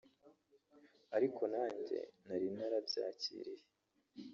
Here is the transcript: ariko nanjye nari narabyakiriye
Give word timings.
ariko 1.15 1.41
nanjye 1.53 1.97
nari 2.25 2.47
narabyakiriye 2.55 3.63